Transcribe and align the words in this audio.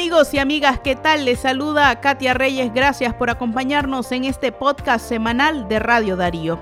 Amigos 0.00 0.32
y 0.32 0.38
amigas, 0.38 0.80
¿qué 0.80 0.96
tal? 0.96 1.26
Les 1.26 1.40
saluda 1.40 2.00
Katia 2.00 2.32
Reyes. 2.32 2.72
Gracias 2.72 3.12
por 3.12 3.28
acompañarnos 3.28 4.10
en 4.12 4.24
este 4.24 4.50
podcast 4.50 5.06
semanal 5.06 5.68
de 5.68 5.78
Radio 5.78 6.16
Darío, 6.16 6.58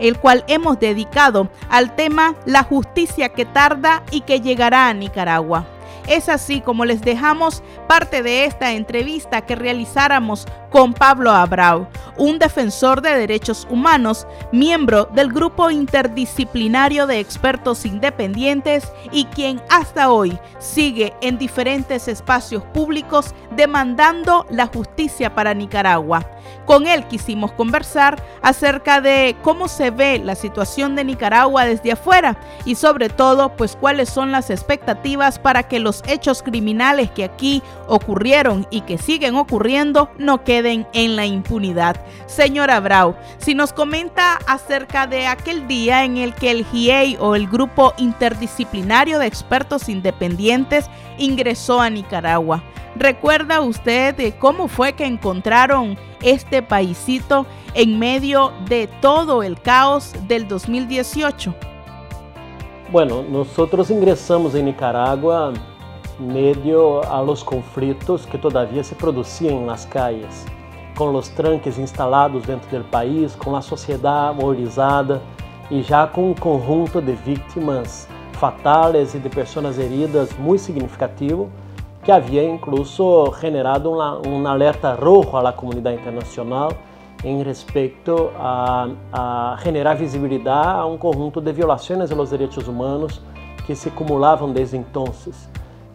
el 0.00 0.18
cual 0.18 0.42
hemos 0.48 0.80
dedicado 0.80 1.48
al 1.68 1.94
tema 1.94 2.34
La 2.46 2.64
justicia 2.64 3.28
que 3.28 3.44
tarda 3.44 4.02
y 4.10 4.22
que 4.22 4.40
llegará 4.40 4.88
a 4.88 4.92
Nicaragua. 4.92 5.66
Es 6.10 6.28
así 6.28 6.60
como 6.60 6.84
les 6.84 7.02
dejamos 7.02 7.62
parte 7.86 8.24
de 8.24 8.44
esta 8.44 8.72
entrevista 8.72 9.42
que 9.42 9.54
realizáramos 9.54 10.44
con 10.68 10.92
Pablo 10.92 11.30
Abrao, 11.30 11.88
un 12.16 12.40
defensor 12.40 13.00
de 13.00 13.14
derechos 13.14 13.64
humanos, 13.70 14.26
miembro 14.50 15.04
del 15.04 15.32
grupo 15.32 15.70
interdisciplinario 15.70 17.06
de 17.06 17.20
expertos 17.20 17.86
independientes 17.86 18.90
y 19.12 19.26
quien 19.26 19.62
hasta 19.70 20.10
hoy 20.10 20.36
sigue 20.58 21.14
en 21.20 21.38
diferentes 21.38 22.08
espacios 22.08 22.64
públicos 22.74 23.32
demandando 23.54 24.46
la 24.50 24.66
justicia 24.66 25.32
para 25.32 25.54
Nicaragua. 25.54 26.28
Con 26.70 26.86
él 26.86 27.04
quisimos 27.08 27.50
conversar 27.50 28.22
acerca 28.42 29.00
de 29.00 29.34
cómo 29.42 29.66
se 29.66 29.90
ve 29.90 30.20
la 30.24 30.36
situación 30.36 30.94
de 30.94 31.02
Nicaragua 31.02 31.64
desde 31.64 31.90
afuera 31.90 32.38
y 32.64 32.76
sobre 32.76 33.08
todo 33.08 33.56
pues 33.56 33.74
cuáles 33.74 34.08
son 34.08 34.30
las 34.30 34.50
expectativas 34.50 35.40
para 35.40 35.64
que 35.64 35.80
los 35.80 36.04
hechos 36.06 36.44
criminales 36.44 37.10
que 37.10 37.24
aquí 37.24 37.60
ocurrieron 37.88 38.68
y 38.70 38.82
que 38.82 38.98
siguen 38.98 39.34
ocurriendo 39.34 40.12
no 40.16 40.44
queden 40.44 40.86
en 40.92 41.16
la 41.16 41.26
impunidad. 41.26 41.96
Señora 42.26 42.78
Brau, 42.78 43.16
si 43.38 43.56
nos 43.56 43.72
comenta 43.72 44.38
acerca 44.46 45.08
de 45.08 45.26
aquel 45.26 45.66
día 45.66 46.04
en 46.04 46.18
el 46.18 46.36
que 46.36 46.52
el 46.52 46.64
GIEI 46.66 47.16
o 47.18 47.34
el 47.34 47.48
Grupo 47.48 47.94
Interdisciplinario 47.96 49.18
de 49.18 49.26
Expertos 49.26 49.88
Independientes 49.88 50.88
ingresó 51.18 51.80
a 51.80 51.90
Nicaragua. 51.90 52.62
¿Recuerda 52.96 53.60
usted 53.60 54.34
cómo 54.38 54.68
fue 54.68 54.92
que 54.92 55.06
encontraron 55.06 55.96
este 56.22 56.62
paisito 56.62 57.46
en 57.74 57.98
medio 57.98 58.52
de 58.68 58.88
todo 59.00 59.42
el 59.42 59.60
caos 59.60 60.12
del 60.26 60.48
2018? 60.48 61.54
Bueno, 62.90 63.22
nosotros 63.22 63.90
ingresamos 63.90 64.54
en 64.54 64.66
Nicaragua 64.66 65.52
medio 66.18 67.02
a 67.10 67.22
los 67.22 67.44
conflitos 67.44 68.26
que 68.26 68.36
todavía 68.36 68.82
se 68.82 68.94
producían 68.94 69.54
en 69.54 69.66
las 69.66 69.86
calles. 69.86 70.44
com 71.00 71.14
os 71.14 71.30
tranques 71.30 71.78
instalados 71.78 72.42
dentro 72.42 72.78
do 72.78 72.84
país, 72.84 73.34
com 73.34 73.56
a 73.56 73.62
sociedade 73.62 74.36
mobilizada 74.36 75.22
e 75.70 75.82
já 75.82 76.06
com 76.06 76.30
um 76.30 76.34
conjunto 76.34 77.00
de 77.00 77.12
vítimas 77.12 78.06
fatais 78.32 79.14
e 79.14 79.18
de 79.18 79.30
pessoas 79.30 79.78
heridas 79.78 80.28
muito 80.38 80.60
significativo, 80.60 81.50
que 82.10 82.14
havia 82.14 82.42
incluso 82.42 83.32
generado 83.40 83.88
um 84.26 84.44
alerta 84.44 84.94
rojo 84.94 85.36
à 85.36 85.52
comunidade 85.52 86.00
internacional 86.00 86.72
em 87.22 87.40
respeito 87.40 88.32
a, 88.36 88.88
a 89.12 89.56
generar 89.62 89.94
visibilidade 89.94 90.80
a 90.80 90.86
um 90.86 90.98
conjunto 90.98 91.40
de 91.40 91.52
violações 91.52 92.10
aos 92.10 92.30
direitos 92.30 92.66
humanos 92.66 93.22
que 93.64 93.76
se 93.76 93.90
acumulavam 93.90 94.52
desde 94.52 94.76
então. 94.76 95.04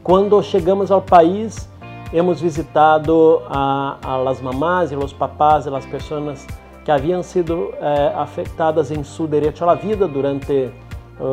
Quando 0.02 0.41
chegamos 0.41 0.89
ao 0.89 1.02
país, 1.02 1.69
hemos 2.13 2.39
visitado 2.39 3.41
a, 3.50 3.97
a 4.02 4.16
las 4.16 4.39
mamás 4.39 4.94
e 4.94 4.95
los 4.95 5.11
papás 5.11 5.66
de 5.66 5.69
las 5.69 5.85
personas 5.85 6.47
que 6.85 6.91
haviam 6.91 7.22
sido 7.23 7.73
eh, 7.73 8.13
afetadas 8.16 8.89
em 8.89 9.03
seu 9.03 9.27
direito 9.27 9.69
à 9.69 9.75
vida 9.75 10.07
durante 10.07 10.72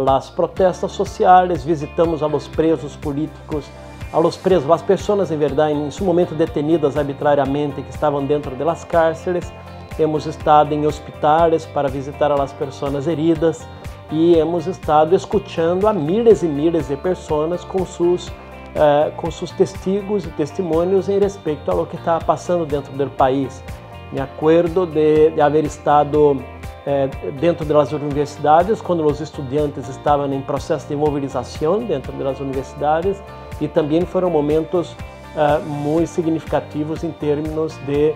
as 0.09 0.29
protestas 0.29 0.91
sociais, 0.91 1.63
visitamos 1.63 2.21
a 2.21 2.27
los 2.27 2.49
presos 2.49 2.97
políticos, 2.97 3.65
a 4.13 4.19
los 4.19 4.37
presos, 4.37 4.71
as 4.71 4.83
pessoas 4.83 5.31
em 5.31 5.39
verdade, 5.39 5.73
em 5.73 5.91
seu 5.91 6.05
momento 6.05 6.35
detenidas 6.35 6.97
arbitrariamente 6.97 7.83
que 7.83 7.91
estavam 7.91 8.25
dentro 8.25 8.55
de 8.55 8.63
las 8.63 8.85
cárceles, 8.85 9.51
hemos 9.99 10.27
estado 10.27 10.75
em 10.75 10.87
hospitais 10.87 11.65
para 11.67 11.89
visitar 11.89 12.31
as 12.33 12.53
pessoas 12.53 13.07
heridas 13.07 13.67
e 14.11 14.37
hemos 14.37 14.67
estado 14.67 15.15
escutando 15.15 15.87
a 15.87 15.93
milhares 15.93 16.43
e 16.43 16.47
milhares 16.47 16.89
de 16.89 16.97
pessoas 16.97 17.65
com 17.65 17.87
seus 17.87 18.31
eh, 18.75 19.13
com 19.17 19.31
seus 19.31 19.51
testigos 19.51 20.25
e 20.25 20.29
testemunhos 20.31 21.09
em 21.09 21.19
respeito 21.19 21.71
a 21.71 21.75
lo 21.75 21.87
que 21.87 21.97
estava 21.97 22.25
passando 22.25 22.65
dentro 22.65 22.93
do 22.93 23.11
país. 23.11 23.63
Me 24.11 24.21
acordo 24.21 24.87
de, 24.87 25.31
de 25.31 25.41
haver 25.41 25.65
estado 25.65 26.43
eh, 26.87 27.09
dentro 27.39 27.65
das 27.67 27.93
universidades 27.93 28.81
quando 28.81 29.05
os 29.05 29.21
estudantes 29.21 29.89
estavam 29.89 30.31
em 30.33 30.41
processo 30.41 30.89
de 30.89 30.97
mobilização 30.97 31.81
dentro 31.81 32.13
das 32.13 32.41
universidades 32.41 33.23
e 33.61 33.69
também 33.69 34.03
foram 34.03 34.31
momentos 34.31 34.97
eh, 35.37 35.59
muito 35.67 36.09
significativos 36.09 37.05
em 37.05 37.11
termos 37.11 37.77
de, 37.87 38.15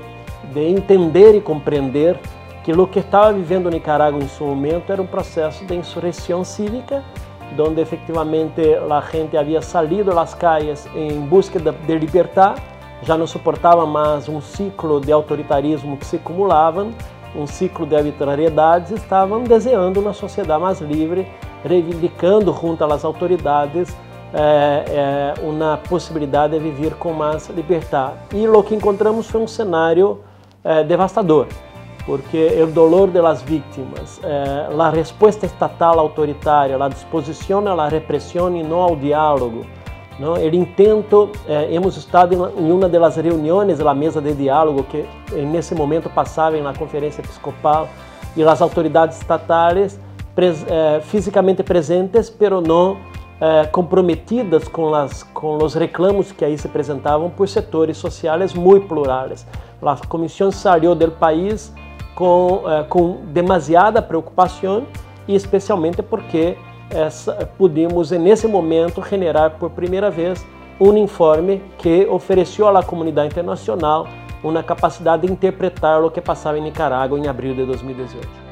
de 0.52 0.60
entender 0.60 1.34
e 1.34 1.41
compreender 1.41 2.19
que 2.64 2.72
o 2.72 2.86
que 2.86 2.98
estava 2.98 3.32
vivendo 3.32 3.70
Nicarágua 3.70 4.22
em 4.22 4.28
seu 4.28 4.47
momento 4.47 4.92
era 4.92 5.00
um 5.00 5.06
processo 5.06 5.64
de 5.64 5.74
insurreição 5.74 6.42
cívica 6.42 7.04
donde 7.54 7.80
efectivamente 7.80 8.76
la 8.88 9.00
gente 9.00 9.36
había 9.36 9.62
salido 9.62 10.10
a 10.10 10.14
las 10.14 10.34
calles 10.34 10.88
en 10.94 11.28
búsqueda 11.28 11.72
de 11.86 11.98
libertad, 11.98 12.56
já 13.03 13.16
não 13.16 13.26
suportava 13.26 13.86
mais 13.86 14.28
um 14.28 14.41
ciclo 14.41 15.00
de 15.00 15.12
autoritarismo 15.12 15.97
que 15.97 16.06
se 16.06 16.16
acumulavam, 16.16 16.91
um 17.34 17.47
ciclo 17.47 17.86
de 17.86 17.94
arbitrariedades, 17.94 18.91
estavam 18.91 19.44
deseando 19.44 20.00
uma 20.00 20.12
sociedade 20.12 20.60
mais 20.60 20.80
livre, 20.80 21.26
reivindicando 21.62 22.53
junto 22.53 22.82
às 22.84 23.04
autoridades 23.04 23.94
é, 24.34 25.34
é, 25.38 25.41
uma 25.42 25.78
possibilidade 25.88 26.54
de 26.54 26.59
viver 26.59 26.94
com 26.94 27.12
mais 27.12 27.48
liberdade. 27.48 28.14
E 28.34 28.47
o 28.48 28.62
que 28.62 28.75
encontramos 28.75 29.28
foi 29.28 29.41
um 29.41 29.47
cenário 29.47 30.20
é, 30.64 30.82
devastador 30.82 31.47
porque 32.06 32.62
o 32.62 32.69
dolor 32.69 33.10
das 33.10 33.42
vítimas, 33.42 34.20
eh, 34.22 34.69
a 34.78 34.91
resposta 34.91 35.44
estatal 35.44 35.98
autoritária, 35.98 36.76
a 36.82 36.88
disposição 36.88 37.66
à 37.66 37.88
repressão 37.88 38.56
e 38.56 38.62
não 38.62 38.81
ao 38.81 38.94
diálogo, 38.94 39.66
não? 40.16 40.34
o 40.34 40.54
intento, 40.54 41.31
eh, 41.48 41.75
hemos 41.75 41.97
estado 41.97 42.32
em 42.56 42.70
uma 42.70 42.88
das 42.88 43.16
reuniões 43.16 43.78
da 43.78 43.92
mesa 43.92 44.20
de 44.20 44.32
diálogo 44.34 44.84
que 44.84 45.04
nesse 45.32 45.75
momento 45.75 46.09
passava 46.09 46.56
na 46.59 46.72
conferência 46.72 47.20
episcopal 47.20 47.88
e 48.36 48.44
as 48.44 48.62
autoridades 48.62 49.19
estatais 49.19 49.98
pres, 50.32 50.65
fisicamente 51.03 51.62
presentes, 51.65 52.31
pero 52.31 52.60
não 52.60 52.98
eh, 53.41 53.66
comprometidas 53.66 54.66
com, 54.66 54.92
com 55.34 55.62
os 55.62 55.74
reclamos 55.74 56.32
que 56.32 56.44
aí 56.44 56.56
se 56.56 56.66
apresentavam 56.66 57.28
por 57.28 57.48
setores 57.48 57.97
sociais 57.98 58.54
muito 58.54 58.88
plurais. 58.88 59.47
A 59.82 60.06
comissão 60.06 60.50
saiu 60.50 60.94
do 60.94 61.10
país 61.10 61.72
com, 62.14 62.62
eh, 62.66 62.84
com 62.84 63.20
demasiada 63.26 64.00
preocupação 64.00 64.86
e 65.28 65.34
especialmente 65.34 66.02
porque 66.02 66.56
essa, 66.88 67.34
pudimos 67.58 68.10
nesse 68.10 68.47
momento 68.47 69.02
generar 69.02 69.50
por 69.58 69.70
primeira 69.70 70.10
vez 70.10 70.47
um 70.80 70.97
informe 70.97 71.62
que 71.78 72.06
ofereceu 72.06 72.68
à 72.68 72.82
comunidade 72.82 73.28
internacional 73.28 74.06
uma 74.42 74.62
capacidade 74.62 75.26
de 75.26 75.32
interpretar 75.32 76.03
o 76.03 76.10
que 76.10 76.20
passava 76.20 76.58
em 76.58 76.62
Nicarágua 76.62 77.18
em 77.18 77.26
abril 77.26 77.54
de 77.54 77.64
2018. 77.64 78.45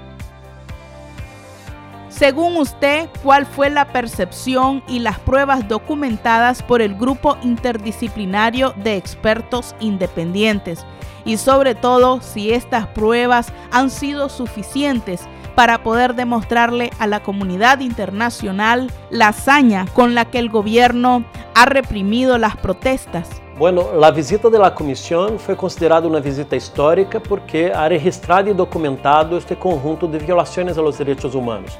Según 2.16 2.56
usted, 2.58 3.08
¿cuál 3.24 3.44
fue 3.44 3.70
la 3.70 3.86
percepción 3.86 4.84
y 4.86 5.00
las 5.00 5.18
pruebas 5.18 5.66
documentadas 5.66 6.62
por 6.62 6.80
el 6.80 6.94
Grupo 6.94 7.36
Interdisciplinario 7.42 8.72
de 8.76 8.96
Expertos 8.96 9.74
Independientes? 9.80 10.86
y 11.26 11.38
sobre 11.38 11.74
todo 11.74 12.20
si 12.20 12.52
estas 12.52 12.86
pruebas 12.88 13.50
han 13.72 13.88
sido 13.88 14.28
suficientes 14.28 15.22
para 15.54 15.82
poder 15.82 16.14
demostrarle 16.14 16.90
a 16.98 17.06
la 17.06 17.22
comunidad 17.22 17.80
internacional 17.80 18.90
la 19.08 19.28
hazaña 19.28 19.86
con 19.94 20.14
la 20.14 20.26
que 20.26 20.38
el 20.38 20.50
gobierno 20.50 21.24
ha 21.54 21.64
reprimido 21.64 22.36
las 22.36 22.56
protestas. 22.56 23.30
Bueno, 23.56 23.94
la 23.98 24.10
visita 24.10 24.50
de 24.50 24.58
la 24.58 24.74
comisión 24.74 25.38
fue 25.38 25.56
considerada 25.56 26.06
una 26.06 26.20
visita 26.20 26.56
histórica 26.56 27.20
porque 27.20 27.72
ha 27.72 27.88
registrado 27.88 28.50
y 28.50 28.52
documentado 28.52 29.38
este 29.38 29.56
conjunto 29.56 30.06
de 30.06 30.18
violaciones 30.18 30.76
a 30.76 30.82
los 30.82 30.98
derechos 30.98 31.34
humanos. 31.34 31.78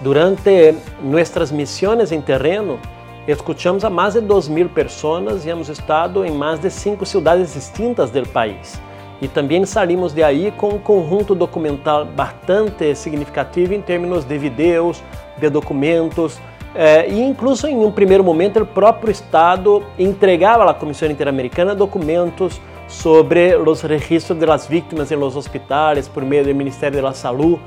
Durante 0.00 0.74
nuestras 1.02 1.50
misiones 1.50 2.12
en 2.12 2.22
terreno, 2.22 2.78
escuchamos 3.26 3.82
a 3.82 3.90
más 3.90 4.14
de 4.14 4.22
2.000 4.22 4.68
personas 4.68 5.46
y 5.46 5.50
hemos 5.50 5.68
estado 5.68 6.24
en 6.24 6.36
más 6.36 6.60
de 6.60 6.70
cinco 6.70 7.06
ciudades 7.06 7.54
distintas 7.54 8.12
del 8.12 8.26
país. 8.26 8.80
E 9.20 9.26
também 9.26 9.64
saímos 9.64 10.12
de 10.12 10.22
aí 10.22 10.52
com 10.52 10.74
um 10.74 10.78
conjunto 10.78 11.34
documental 11.34 12.04
bastante 12.04 12.94
significativo 12.94 13.72
em 13.72 13.80
termos 13.80 14.26
de 14.26 14.36
vídeos, 14.36 15.02
de 15.38 15.48
documentos, 15.48 16.38
eh, 16.74 17.08
e 17.08 17.22
incluso 17.22 17.66
em 17.66 17.82
um 17.82 17.90
primeiro 17.90 18.22
momento 18.22 18.60
o 18.60 18.66
próprio 18.66 19.10
Estado 19.10 19.82
entregava 19.98 20.70
à 20.70 20.74
Comissão 20.74 21.10
Interamericana 21.10 21.74
documentos 21.74 22.60
sobre 22.86 23.56
os 23.56 23.80
registros 23.80 24.38
das 24.38 24.66
vítimas 24.66 25.10
em 25.10 25.16
los 25.16 25.34
hospitais 25.34 26.06
por 26.06 26.22
meio 26.22 26.44
do 26.44 26.54
Ministério 26.54 27.00
da 27.00 27.12
Saúde. 27.14 27.58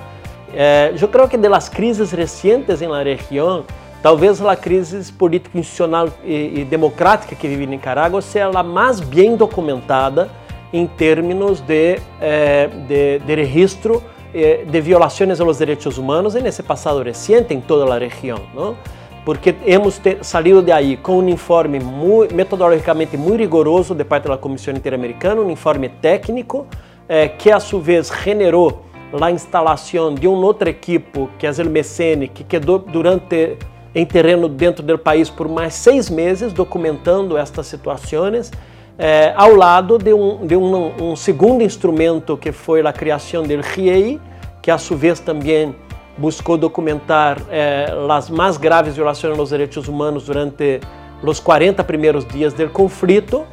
Eh, 0.54 0.94
eu 1.00 1.08
creio 1.08 1.28
que 1.28 1.38
de 1.38 1.48
las 1.48 1.70
crises 1.70 2.12
recentes 2.12 2.82
la 2.82 3.04
região 3.04 3.64
talvez 4.02 4.42
a 4.42 4.56
crise 4.56 5.12
política 5.14 5.58
institucional 5.58 6.10
e, 6.24 6.62
e 6.62 6.66
democrática 6.66 7.36
que 7.36 7.48
vive 7.48 7.66
em 7.66 7.68
Nicarágua 7.68 8.22
seja 8.22 8.50
a 8.54 8.64
mais 8.64 9.00
bem 9.00 9.36
documentada 9.36 10.30
em 10.72 10.88
termos 10.88 11.62
de, 11.62 12.00
eh, 12.22 12.70
de, 12.88 13.20
de 13.20 13.36
registro 13.36 14.04
eh, 14.34 14.64
de 14.66 14.82
violações 14.82 15.40
aos 15.40 15.58
direitos 15.58 15.98
humanos 15.98 16.34
nesse 16.36 16.64
passado 16.64 17.02
recente 17.02 17.54
em 17.54 17.60
toda 17.60 17.94
a 17.94 17.98
região, 17.98 18.40
não? 18.54 18.78
porque 19.26 19.56
hemos 19.66 20.02
salido 20.22 20.62
de 20.62 20.72
aí 20.72 20.98
com 20.98 21.20
um 21.20 21.30
informe 21.30 21.80
muito, 21.80 22.34
metodologicamente 22.34 23.18
muito 23.18 23.40
rigoroso 23.40 23.94
de 23.94 24.04
parte 24.04 24.28
da 24.28 24.38
Comissão 24.38 24.74
Interamericana, 24.74 25.42
um 25.42 25.52
informe 25.52 25.90
técnico 25.90 26.66
eh, 27.08 27.28
que 27.28 27.52
a 27.52 27.60
sua 27.60 27.82
vez 27.82 28.12
generou 28.24 28.86
a 29.12 29.32
instalação 29.32 30.14
de 30.14 30.28
um 30.28 30.36
outro 30.36 30.70
equipo, 30.70 31.30
que 31.38 31.48
é 31.48 31.52
o 31.52 31.70
MECN, 31.70 32.28
que 32.28 32.44
quedou 32.44 32.80
durante 32.80 33.58
em 33.94 34.06
terreno 34.06 34.48
dentro 34.48 34.84
do 34.84 34.98
país 34.98 35.30
por 35.30 35.48
mais 35.48 35.74
seis 35.74 36.10
meses, 36.10 36.54
documentando 36.54 37.38
estas 37.38 37.66
situações, 37.68 38.52
eh, 38.98 39.34
ao 39.36 39.56
lado 39.56 39.98
de, 39.98 40.14
um, 40.14 40.46
de 40.46 40.56
um, 40.56 41.12
um, 41.12 41.16
segundo 41.16 41.64
instrumento 41.64 42.38
que 42.38 42.52
foi 42.52 42.86
a 42.86 42.94
criação 42.94 43.44
do 43.44 43.60
RIEI, 43.60 44.20
que 44.62 44.70
a 44.70 44.78
sua 44.78 44.96
vez 44.96 45.20
também 45.20 45.76
buscou 46.18 46.58
documentar 46.58 47.42
eh, 47.50 47.92
as 48.10 48.30
mais 48.30 48.58
graves 48.58 48.96
violações 48.96 49.40
aos 49.40 49.50
direitos 49.50 49.88
humanos 49.88 50.26
durante 50.26 50.82
os 51.24 51.40
40 51.40 51.84
primeiros 51.84 52.26
dias 52.26 52.54
do 52.54 52.70
conflito 52.70 53.44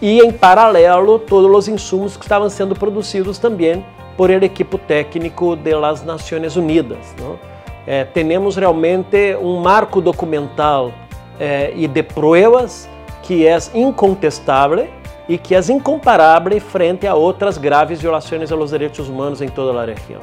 e, 0.00 0.20
em 0.20 0.32
paralelo, 0.32 1.18
todos 1.18 1.50
os 1.54 1.68
insumos 1.68 2.16
que 2.16 2.24
estavam 2.24 2.48
sendo 2.48 2.74
produzidos 2.74 3.38
também 3.38 3.84
por 4.16 4.30
el 4.30 4.42
equipo 4.42 4.78
técnico 4.78 5.56
das 5.56 6.04
Nações 6.04 6.56
Unidas. 6.56 7.14
Não? 7.18 7.38
É, 7.86 8.04
temos 8.04 8.56
realmente 8.56 9.36
um 9.36 9.60
marco 9.60 10.00
documental 10.00 10.92
é, 11.38 11.72
e 11.74 11.88
de 11.88 12.02
provas 12.02 12.88
que 13.22 13.46
é 13.46 13.58
incontestável 13.74 14.88
e 15.28 15.38
que 15.38 15.54
é 15.54 15.60
incomparável 15.70 16.60
frente 16.60 17.06
a 17.06 17.14
outras 17.14 17.58
graves 17.58 18.00
violações 18.00 18.52
aos 18.52 18.70
direitos 18.70 19.08
humanos 19.08 19.40
em 19.40 19.48
toda 19.48 19.80
a 19.80 19.84
região. 19.84 20.20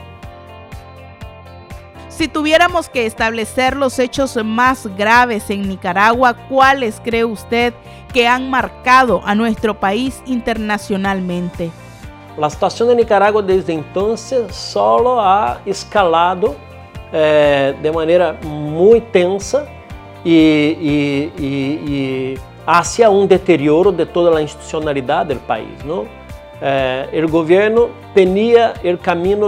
Si 2.09 2.27
tuviéramos 2.27 2.89
que 2.89 3.05
establecer 3.05 3.77
los 3.77 3.97
hechos 3.97 4.35
más 4.43 4.87
graves 4.97 5.49
en 5.49 5.69
Nicaragua, 5.69 6.33
¿cuáles 6.49 6.99
cree 6.99 7.23
usted 7.23 7.73
que 8.13 8.27
han 8.27 8.49
marcado 8.49 9.21
a 9.23 9.35
nuestro 9.35 9.79
país 9.79 10.21
internacionalmente? 10.25 11.71
La 12.37 12.49
situación 12.49 12.89
de 12.89 12.95
Nicaragua 12.95 13.41
desde 13.41 13.73
entonces 13.73 14.55
solo 14.55 15.19
ha 15.19 15.59
escalado 15.65 16.55
eh, 17.11 17.75
de 17.81 17.91
manera 17.91 18.37
muy 18.43 19.01
tensa 19.01 19.65
y, 20.23 20.31
y, 20.31 21.33
y, 21.37 21.45
y, 21.45 22.39
hacia 22.65 23.09
deterioro 23.27 23.91
de 23.91 24.05
toda 24.05 24.31
la 24.31 24.41
institucionalidad 24.41 25.25
del 25.25 25.39
país. 25.39 25.83
¿no? 25.85 26.05
Eh, 26.61 27.07
el 27.13 27.27
gobierno 27.27 27.89
tenía 28.13 28.73
el 28.83 28.99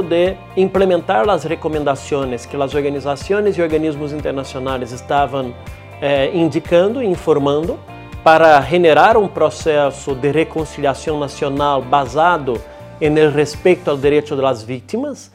de 0.02 0.38
implementar 0.56 1.26
las 1.28 1.44
recomendaciones 1.46 2.48
que 2.48 2.58
las 2.58 2.74
organizaciones 2.74 3.58
y 3.58 3.62
organismos 3.62 4.14
internacionales 4.14 4.94
estaban 4.94 5.54
eh, 6.02 6.32
indicando 6.34 7.02
e 7.02 7.06
informando 7.06 7.78
para 8.24 8.62
generar 8.62 9.18
um 9.18 9.28
processo 9.28 10.16
de 10.16 10.32
reconciliação 10.32 11.20
nacional 11.20 11.82
basado 11.82 12.62
no 13.10 13.32
respeito 13.32 13.90
aos 13.90 14.02
direitos 14.02 14.38
das 14.38 14.64
vítimas 14.64 15.32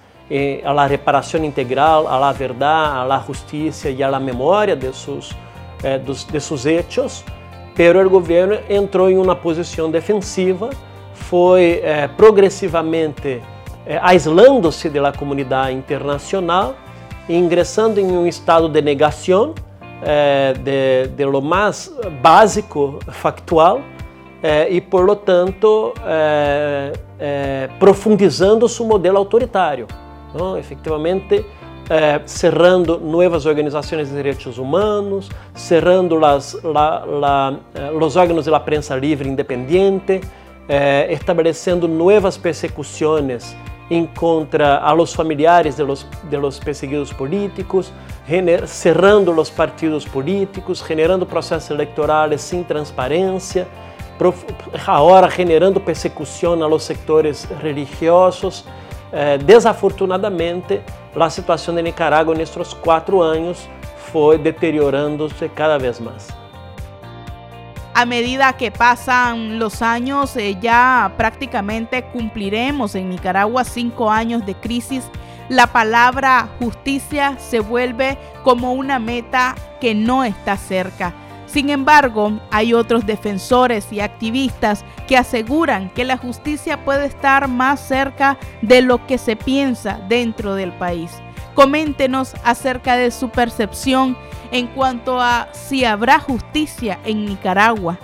a 0.64 0.72
la 0.72 0.88
reparación 0.88 1.44
integral, 1.44 2.06
a 2.08 2.18
la 2.18 2.32
verdad, 2.32 3.02
a 3.02 3.04
la 3.04 3.20
justicia 3.20 3.90
y 3.90 4.02
a 4.02 4.10
la 4.10 4.18
memoria 4.18 4.74
de 4.74 4.92
sus, 4.92 5.30
eh, 5.82 6.00
dos, 6.04 6.26
de 6.26 6.40
sus 6.40 6.66
hechos, 6.66 7.24
pero 7.74 8.00
el 8.00 8.08
gobierno 8.08 8.56
entrou 8.68 9.08
em 9.08 9.18
uma 9.18 9.36
posição 9.36 9.90
defensiva, 9.90 10.70
foi 11.14 11.80
eh, 11.82 12.08
progressivamente 12.16 13.40
eh, 13.86 14.00
aislando-se 14.02 14.90
da 14.90 15.12
comunidade 15.12 15.74
internacional, 15.74 16.74
ingressando 17.28 18.00
em 18.00 18.16
um 18.16 18.26
estado 18.26 18.68
de 18.68 18.82
negação 18.82 19.54
eh, 20.02 20.54
de, 20.58 21.08
de 21.14 21.24
lo 21.24 21.40
mais 21.40 21.92
básico 22.20 22.98
factual 23.12 23.80
eh, 24.42 24.68
e, 24.70 24.80
por 24.80 25.04
lo 25.04 25.16
tanto, 25.16 25.94
eh, 27.18 27.56
eh, 27.66 27.68
profundizando 27.78 28.68
seu 28.68 28.86
modelo 28.86 29.18
autoritário. 29.18 29.86
¿no? 30.34 30.56
efectivamente 30.56 31.46
eh, 31.88 32.20
cerrando 32.24 32.98
nuevas 32.98 33.46
organizaciones 33.46 34.10
de 34.10 34.16
derechos 34.16 34.58
humanos, 34.58 35.30
cerrando 35.54 36.18
las, 36.18 36.54
la, 36.62 37.06
la, 37.06 37.58
órganos 38.00 38.44
de 38.44 38.50
la 38.50 38.64
prensa 38.64 38.96
libre 38.96 39.28
independiente, 39.28 40.20
eh, 40.68 41.06
estabelecendo 41.10 41.86
nuevas 41.86 42.36
persecuciones 42.36 43.56
en 43.88 44.08
contra 44.08 44.78
a 44.78 44.92
los 44.94 45.14
familiares 45.14 45.76
de 45.76 45.84
los, 45.84 46.06
de 46.28 46.36
los 46.36 46.58
perseguidos 46.58 47.14
políticos, 47.14 47.92
cerrando 48.66 49.32
los 49.32 49.48
partidos 49.48 50.04
políticos, 50.04 50.82
generando 50.82 51.24
processos 51.24 51.70
eleitorais 51.70 52.40
sem 52.40 52.64
transparência, 52.64 53.64
agora 54.86 55.30
generando 55.30 55.80
persecução 55.80 56.54
a 56.62 56.66
los 56.66 56.82
sectores 56.84 57.46
religiosos, 57.60 58.64
eh, 59.12 59.38
desafortunadamente, 59.38 60.80
a 61.14 61.30
situação 61.30 61.74
de 61.74 61.82
Nicarágua 61.82 62.34
nestes 62.34 62.74
quatro 62.74 63.22
anos 63.22 63.68
foi 64.12 64.38
deteriorando-se 64.38 65.48
cada 65.48 65.78
vez 65.78 65.98
mais. 66.00 66.28
A 67.94 68.04
medida 68.04 68.52
que 68.52 68.70
pasan 68.70 69.58
los 69.58 69.80
años, 69.80 70.36
eh, 70.36 70.54
ya 70.60 71.12
prácticamente 71.16 72.02
cumpliremos 72.02 72.94
en 72.94 73.08
Nicaragua 73.08 73.64
cinco 73.64 74.10
años 74.10 74.44
de 74.44 74.54
crisis. 74.54 75.10
La 75.48 75.66
palabra 75.66 76.46
justicia 76.58 77.38
se 77.38 77.60
vuelve 77.60 78.18
como 78.44 78.74
una 78.74 78.98
meta 78.98 79.54
que 79.80 79.94
no 79.94 80.24
está 80.24 80.58
cerca. 80.58 81.14
Sin 81.56 81.70
embargo, 81.70 82.38
hay 82.50 82.74
otros 82.74 83.06
defensores 83.06 83.90
y 83.90 84.00
activistas 84.00 84.84
que 85.08 85.16
aseguran 85.16 85.88
que 85.88 86.04
la 86.04 86.18
justicia 86.18 86.84
puede 86.84 87.06
estar 87.06 87.48
más 87.48 87.80
cerca 87.80 88.36
de 88.60 88.82
lo 88.82 89.06
que 89.06 89.16
se 89.16 89.36
piensa 89.36 89.98
dentro 90.06 90.54
del 90.54 90.70
país. 90.72 91.10
Coméntenos 91.54 92.34
acerca 92.44 92.96
de 92.96 93.10
su 93.10 93.30
percepción 93.30 94.18
en 94.52 94.66
cuanto 94.66 95.18
a 95.18 95.48
si 95.52 95.86
habrá 95.86 96.20
justicia 96.20 96.98
en 97.06 97.24
Nicaragua. 97.24 97.98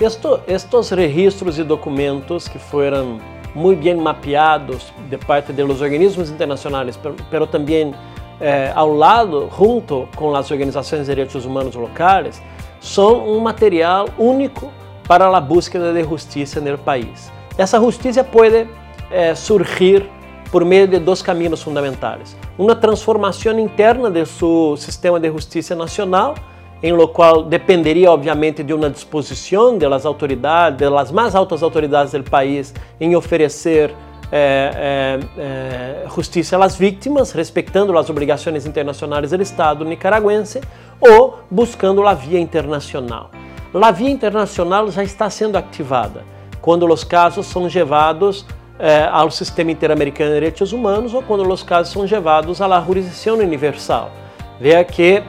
Esto, 0.00 0.42
estos 0.46 0.90
registros 0.90 1.58
y 1.58 1.64
documentos 1.64 2.48
que 2.48 2.58
fueron 2.58 3.20
muy 3.54 3.76
bien 3.76 4.02
mapeados 4.02 4.90
de 5.10 5.18
parte 5.18 5.52
de 5.52 5.66
los 5.66 5.82
organismos 5.82 6.30
internacionales, 6.30 6.98
pero, 7.02 7.14
pero 7.30 7.46
también 7.46 7.94
eh, 8.40 8.72
ao 8.74 8.92
lado, 8.92 9.48
junto 9.56 10.08
com 10.16 10.34
as 10.34 10.50
organizações 10.50 11.02
de 11.02 11.06
direitos 11.06 11.44
humanos 11.44 11.74
locais, 11.74 12.42
são 12.80 13.28
um 13.28 13.38
material 13.40 14.06
único 14.18 14.72
para 15.06 15.26
a 15.26 15.40
búsqueda 15.40 15.92
de 15.92 16.02
justiça 16.04 16.60
no 16.60 16.78
país. 16.78 17.30
Essa 17.56 17.78
justiça 17.78 18.24
pode 18.24 18.66
eh, 19.10 19.34
surgir 19.34 20.08
por 20.50 20.64
meio 20.64 20.86
de 20.86 20.98
dois 20.98 21.22
caminhos 21.22 21.62
fundamentais: 21.62 22.36
uma 22.58 22.74
transformação 22.74 23.58
interna 23.58 24.10
de 24.10 24.24
seu 24.26 24.76
sistema 24.76 25.18
de 25.18 25.30
justiça 25.30 25.74
nacional, 25.74 26.34
em 26.82 26.92
lo 26.92 27.08
qual 27.08 27.42
dependeria 27.44 28.10
obviamente 28.10 28.62
de 28.62 28.74
uma 28.74 28.90
disposição 28.90 29.78
das 29.78 30.04
autoridades, 30.04 30.90
das 30.90 31.12
mais 31.12 31.34
altas 31.34 31.62
autoridades 31.62 32.12
do 32.12 32.24
país, 32.24 32.74
em 33.00 33.14
oferecer 33.14 33.94
é, 34.34 35.18
é, 35.36 36.06
justiça 36.14 36.56
às 36.64 36.74
vítimas, 36.74 37.32
respeitando 37.32 37.96
as 37.98 38.08
obrigações 38.08 38.64
internacionais 38.64 39.30
do 39.30 39.42
Estado 39.42 39.84
nicaragüense 39.84 40.60
ou 40.98 41.40
buscando 41.50 42.06
a 42.06 42.14
via 42.14 42.40
internacional. 42.40 43.30
A 43.74 43.90
via 43.90 44.08
internacional 44.08 44.90
já 44.90 45.04
está 45.04 45.28
sendo 45.28 45.56
ativada 45.56 46.24
quando 46.62 46.86
os 46.90 47.04
casos 47.04 47.46
são 47.46 47.66
levados 47.66 48.46
eh, 48.78 49.08
ao 49.10 49.30
Sistema 49.30 49.70
Interamericano 49.70 50.30
de 50.30 50.36
Direitos 50.36 50.72
Humanos 50.72 51.12
ou 51.12 51.22
quando 51.22 51.46
os 51.46 51.62
casos 51.62 51.92
são 51.92 52.02
levados 52.02 52.62
à 52.62 52.80
jurisdição 52.80 53.36
universal. 53.36 54.10
Veja 54.58 54.84
que 54.84 55.22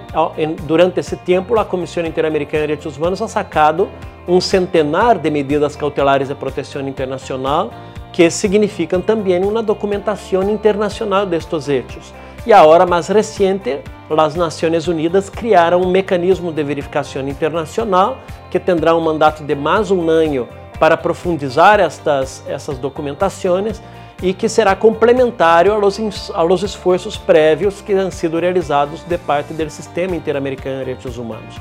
durante 0.64 1.00
esse 1.00 1.18
tempo 1.18 1.58
a 1.60 1.66
Comissão 1.66 2.06
Interamericana 2.06 2.62
de 2.62 2.68
Direitos 2.68 2.98
Humanos 2.98 3.22
ha 3.22 3.28
sacado 3.28 3.90
um 4.28 4.40
centenar 4.40 5.18
de 5.18 5.30
medidas 5.30 5.76
cautelares 5.76 6.28
de 6.28 6.36
proteção 6.36 6.88
internacional 6.88 7.72
que 8.14 8.30
significam 8.30 9.02
também 9.02 9.44
uma 9.44 9.64
documentação 9.64 10.50
internacional 10.50 11.26
destes 11.26 11.68
hechos. 11.68 12.14
E 12.46 12.54
agora, 12.54 12.86
mais 12.86 13.08
recente, 13.08 13.80
as 14.16 14.36
Nações 14.36 14.88
Unidas 14.88 15.30
criaram 15.30 15.82
um 15.82 15.90
mecanismo 15.90 16.52
de 16.52 16.64
verificação 16.64 17.28
internacional 17.28 18.20
que 18.52 18.60
terá 18.60 18.96
um 18.96 19.02
mandato 19.02 19.44
de 19.44 19.56
mais 19.56 19.90
um 19.90 20.08
ano 20.10 20.48
para 20.80 20.96
profundizar 20.96 21.80
estas, 21.80 22.44
essas 22.48 22.78
documentações 22.78 23.82
e 24.22 24.34
que 24.34 24.48
será 24.48 24.76
complementário 24.76 25.74
aos, 25.74 26.00
aos 26.34 26.64
esforços 26.64 27.18
prévios 27.18 27.82
que 27.82 27.94
han 27.94 28.12
sido 28.12 28.40
realizados 28.40 29.04
de 29.04 29.18
parte 29.18 29.54
do 29.54 29.70
Sistema 29.70 30.16
Interamericano 30.16 30.78
de 30.78 30.86
Direitos 30.86 31.18
Humanos. 31.18 31.56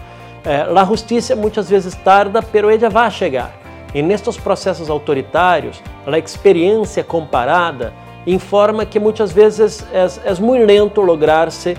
Eh, 0.44 0.66
a 0.76 0.84
justiça 0.84 1.34
muitas 1.34 1.70
vezes 1.70 1.94
tarda, 1.94 2.42
pero 2.42 2.68
ela 2.68 2.90
vai 2.90 3.10
chegar. 3.10 3.61
E 3.94 4.02
nestes 4.02 4.36
processos 4.36 4.88
autoritários, 4.88 5.82
a 6.06 6.18
experiência 6.18 7.04
comparada 7.04 7.92
informa 8.26 8.86
que 8.86 8.98
muitas 8.98 9.32
vezes 9.32 9.86
é, 9.92 10.30
é 10.30 10.34
muito 10.40 10.64
lento 10.64 11.00
lograr-se 11.00 11.76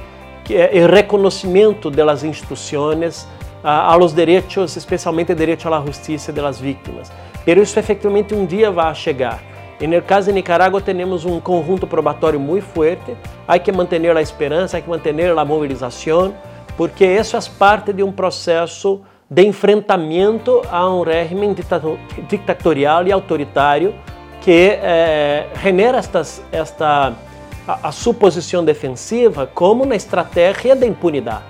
o 0.50 0.93
reconhecimento 0.93 1.89
das 1.89 2.24
instituições 2.24 3.27
a 3.63 3.96
los 3.96 4.13
direitos, 4.13 4.75
especialmente 4.75 5.32
o 5.32 5.36
direito 5.36 5.74
à 5.74 5.82
justiça 5.86 6.34
das 6.34 6.60
vítimas. 6.60 7.10
Pero 7.46 7.62
isso 7.62 7.79
efetivamente 7.79 8.36
um 8.36 8.46
dia 8.46 8.70
vai 8.70 8.93
chegar. 8.93 9.41
E 9.79 9.88
no 9.88 10.01
caso 10.01 10.27
de 10.27 10.34
Nicarágua, 10.34 10.82
temos 10.82 11.25
um 11.25 11.39
conjunto 11.39 11.88
probatório 11.88 12.39
muito 12.39 12.65
forte. 12.65 13.15
Há 13.48 13.58
que 13.58 13.72
manter 13.72 14.15
a 14.15 14.22
esperança, 14.22 14.77
há 14.77 14.82
que 14.82 14.89
manter 14.89 15.38
a 15.38 15.46
mobilização, 15.46 16.34
porque 16.77 17.05
isso 17.05 17.38
é 17.38 17.39
parte 17.58 17.93
de 17.93 18.03
um 18.03 18.12
processo 18.12 19.01
de 19.33 19.43
enfrentamento 19.47 20.61
a 20.71 20.87
um 20.87 21.01
regime 21.01 21.55
ditatorial 22.29 23.07
e 23.07 23.11
autoritário 23.11 23.95
que 24.39 24.77
eh, 24.79 25.47
genera 25.59 25.97
estas, 25.97 26.43
esta, 26.51 27.13
a, 27.67 27.87
a 27.87 27.91
suposição 27.91 28.63
defensiva 28.63 29.49
como 29.51 29.85
uma 29.85 29.95
estratégia 29.95 30.75
de 30.75 30.85
impunidade. 30.85 31.41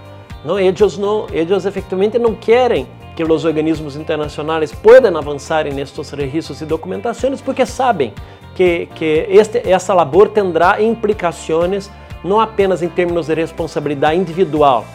Não, 0.46 0.58
eles, 0.58 0.98
não, 0.98 1.28
eles 1.30 1.66
efetivamente 1.66 2.18
não 2.18 2.34
querem 2.34 2.88
que 3.18 3.24
os 3.24 3.44
organismos 3.44 3.98
internacionais 3.98 4.72
puedan 4.72 5.18
avançar 5.18 5.66
nestes 5.66 6.10
registros 6.12 6.62
e 6.62 6.66
documentações 6.66 7.42
porque 7.42 7.66
sabem 7.66 8.14
que, 8.56 8.86
que 8.96 9.26
este, 9.28 9.70
essa 9.70 9.94
labor 9.94 10.30
terá 10.30 10.82
implicações 10.82 11.92
não 12.24 12.40
apenas 12.40 12.82
em 12.82 12.88
termos 12.88 13.28
de 13.28 13.34
responsabilidade 13.34 14.16
individual 14.18 14.86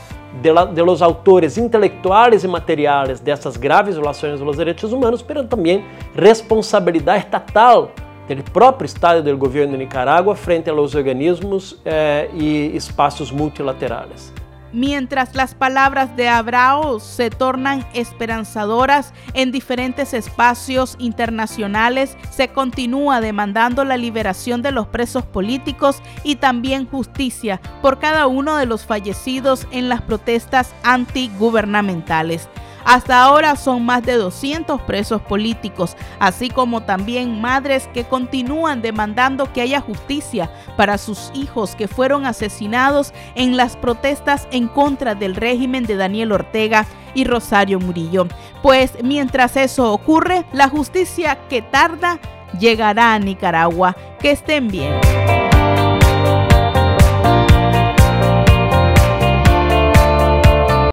de, 0.42 0.82
los 0.82 1.02
autores 1.02 1.56
intelectuais 1.56 2.44
e 2.44 2.48
materiais 2.48 3.20
dessas 3.20 3.56
graves 3.56 3.94
violações 3.94 4.40
dos 4.40 4.56
direitos 4.56 4.92
humanos, 4.92 5.24
mas 5.26 5.48
também 5.48 5.84
responsabilidade 6.14 7.24
estatal 7.24 7.90
do 8.28 8.50
próprio 8.50 8.84
Estado 8.84 9.22
do 9.22 9.38
governo 9.38 9.72
de 9.72 9.78
Nicarágua 9.78 10.34
frente 10.34 10.68
aos 10.68 10.94
organismos 10.94 11.80
eh, 11.84 12.28
e 12.34 12.76
espaços 12.76 13.30
multilaterais. 13.30 14.32
Mientras 14.72 15.34
las 15.34 15.54
palabras 15.54 16.14
de 16.16 16.28
Abrao 16.28 17.00
se 17.00 17.30
tornan 17.30 17.86
esperanzadoras 17.94 19.14
en 19.32 19.50
diferentes 19.50 20.12
espacios 20.12 20.96
internacionales, 20.98 22.16
se 22.30 22.48
continúa 22.48 23.20
demandando 23.20 23.84
la 23.84 23.96
liberación 23.96 24.60
de 24.60 24.72
los 24.72 24.86
presos 24.86 25.24
políticos 25.24 26.02
y 26.22 26.36
también 26.36 26.86
justicia 26.86 27.60
por 27.80 27.98
cada 27.98 28.26
uno 28.26 28.56
de 28.56 28.66
los 28.66 28.84
fallecidos 28.84 29.66
en 29.70 29.88
las 29.88 30.02
protestas 30.02 30.74
antigubernamentales. 30.82 32.48
Hasta 32.84 33.22
ahora 33.22 33.56
son 33.56 33.84
más 33.84 34.02
de 34.02 34.14
200 34.14 34.80
presos 34.82 35.20
políticos, 35.22 35.96
así 36.18 36.48
como 36.48 36.82
también 36.82 37.40
madres 37.40 37.88
que 37.92 38.04
continúan 38.04 38.82
demandando 38.82 39.52
que 39.52 39.60
haya 39.60 39.80
justicia 39.80 40.50
para 40.76 40.98
sus 40.98 41.30
hijos 41.34 41.74
que 41.74 41.88
fueron 41.88 42.26
asesinados 42.26 43.12
en 43.34 43.56
las 43.56 43.76
protestas 43.76 44.48
en 44.50 44.68
contra 44.68 45.14
del 45.14 45.34
régimen 45.34 45.84
de 45.84 45.96
Daniel 45.96 46.32
Ortega 46.32 46.86
y 47.14 47.24
Rosario 47.24 47.80
Murillo. 47.80 48.26
Pues 48.62 48.92
mientras 49.02 49.56
eso 49.56 49.92
ocurre, 49.92 50.44
la 50.52 50.68
justicia 50.68 51.38
que 51.48 51.62
tarda 51.62 52.18
llegará 52.58 53.14
a 53.14 53.18
Nicaragua. 53.18 53.96
Que 54.18 54.32
estén 54.32 54.68
bien. 54.68 54.94